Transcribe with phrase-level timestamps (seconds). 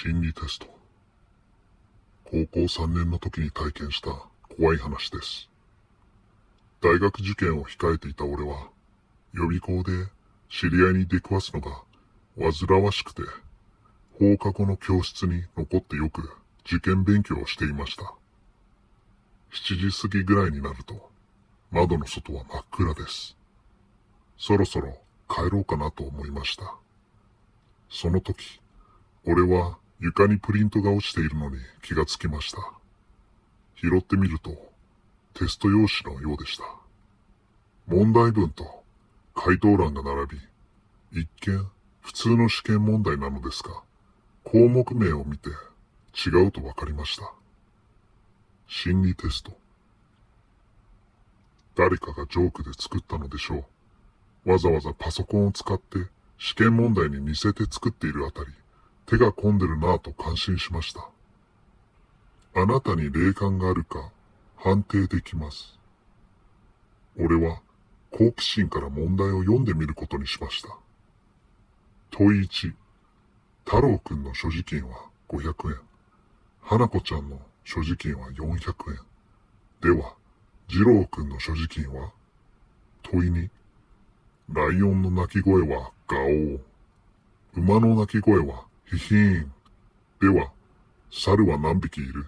[0.00, 0.66] 心理テスト。
[2.24, 4.12] 高校3年の時に体験した
[4.56, 5.50] 怖い話です。
[6.80, 8.68] 大学受験を控えていた俺は、
[9.32, 9.90] 予備校で
[10.48, 11.82] 知り合いに出くわすのが
[12.38, 13.22] 煩わしくて、
[14.20, 16.30] 放課後の教室に残ってよく
[16.64, 18.04] 受験勉強をしていました。
[19.50, 21.10] 7時過ぎぐらいになると、
[21.72, 23.36] 窓の外は真っ暗です。
[24.38, 24.96] そろそろ
[25.28, 26.76] 帰ろうかなと思いました。
[27.90, 28.60] その時、
[29.24, 32.58] 俺は床にプリントが落ちているのに気がつきました。
[33.74, 34.50] 拾ってみると、
[35.34, 36.64] テスト用紙のようでした。
[37.86, 38.82] 問題文と
[39.34, 40.38] 回答欄が並
[41.12, 41.66] び、一見
[42.00, 43.82] 普通の試験問題なのですが、
[44.44, 45.50] 項目名を見て
[46.14, 47.32] 違うと分かりました。
[48.66, 49.52] 心理テスト。
[51.74, 53.64] 誰かがジョークで作ったのでしょ
[54.44, 54.50] う。
[54.50, 55.98] わざわざパソコンを使って
[56.38, 58.48] 試験問題に似せて作っているあたり、
[59.08, 61.08] 手が込んでるなぁと感心しました。
[62.54, 64.10] あなたに霊感があるか
[64.54, 65.78] 判定できます。
[67.18, 67.62] 俺は
[68.10, 70.76] 好奇心から問題を読んでみることにしました。
[72.10, 72.74] 問い1、
[73.64, 75.80] 太郎くんの所持金は500円。
[76.60, 78.98] 花子ちゃんの所持金は400円。
[79.80, 80.16] では、
[80.68, 82.12] 二郎くんの所持金は
[83.02, 83.48] 問い2、
[84.52, 86.60] ライオンの鳴き声はガオー。
[87.54, 89.52] 馬の鳴き声はヒヒーン。
[90.18, 90.50] では、
[91.10, 92.26] 猿は何匹いる？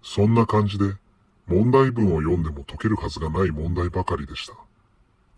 [0.00, 0.94] そんな感じで、
[1.48, 4.54] 問題文を読んでも解けるはずがない問題ばかりでした。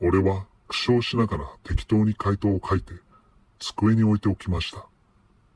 [0.02, 2.92] 俺は苦笑しながら適当に回答を書いて、
[3.58, 4.86] 机に置いておきました。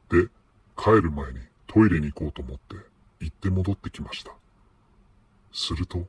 [0.08, 0.28] で、
[0.74, 2.76] 帰る前にトイレに行こうと思って、
[3.20, 4.32] 行って戻ってきました。
[5.52, 6.06] すると、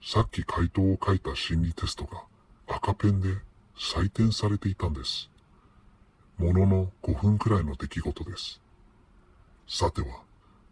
[0.00, 2.22] さっき回答を書いた心理テストが
[2.68, 3.38] 赤ペンで
[3.76, 5.31] 採点されていたんです。
[6.42, 8.60] ものの5分くらいの出来事です。
[9.68, 10.08] さては、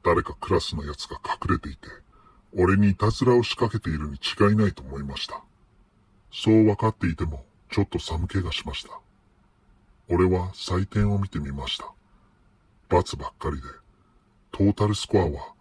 [0.03, 1.89] 誰かクラスのやつが隠れていて、
[2.56, 5.44] 俺にいたずらを仕掛けているに違いないと思いました。
[6.33, 8.99] そう分かっていても、ちょっと寒気がしました。
[10.09, 11.89] 俺は採点を見てみました。
[12.89, 13.62] 罰ばっかりで、
[14.50, 15.55] トータルスコアは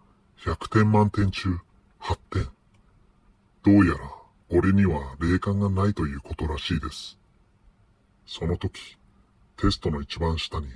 [0.44, 1.56] 100点満点中
[2.00, 2.48] 8点。
[3.62, 4.00] どうやら
[4.48, 7.16] 俺には霊感がないということらしいです。
[8.26, 8.96] その時、
[9.60, 10.68] テストの一番下に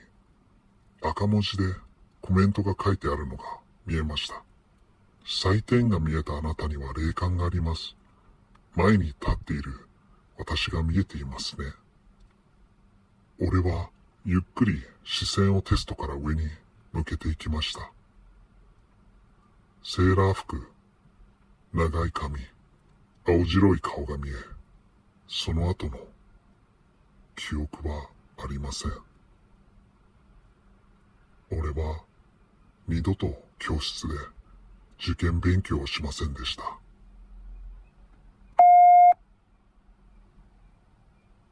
[1.00, 1.64] 赤文字で
[2.20, 3.42] コメントが書いてあるのが
[3.86, 4.42] 見えました。
[5.24, 7.96] 採点が見えたあなたには霊感があります。
[8.74, 9.88] 前に立っている
[10.36, 11.72] 私が見えていますね。
[13.40, 13.88] 俺は
[14.26, 16.42] ゆっくり視線をテストから上に
[16.92, 17.90] 向けていきました。
[19.82, 20.68] セーラー服、
[21.72, 22.38] 長い髪、
[23.26, 24.32] 青白い顔が見え、
[25.26, 25.98] その後の
[27.34, 28.08] 記憶は
[28.38, 28.92] ありません。
[31.50, 32.02] 俺は
[32.88, 34.14] 二度と教室で
[35.00, 36.83] 受験勉強をしませんでした。